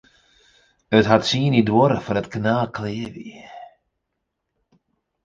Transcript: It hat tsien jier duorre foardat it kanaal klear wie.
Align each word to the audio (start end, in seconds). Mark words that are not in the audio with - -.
It 0.97 1.05
hat 1.09 1.23
tsien 1.27 1.55
jier 1.55 1.65
duorre 1.67 1.99
foardat 2.05 2.27
it 2.27 2.31
kanaal 2.33 2.67
klear 2.75 3.13
wie. 3.15 3.41